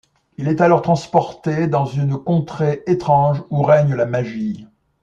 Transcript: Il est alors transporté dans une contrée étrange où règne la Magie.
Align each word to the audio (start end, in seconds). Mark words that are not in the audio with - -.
Il 0.39 0.47
est 0.47 0.61
alors 0.61 0.81
transporté 0.81 1.67
dans 1.67 1.85
une 1.85 2.17
contrée 2.17 2.81
étrange 2.87 3.43
où 3.51 3.61
règne 3.61 3.93
la 3.93 4.07
Magie. 4.07 4.65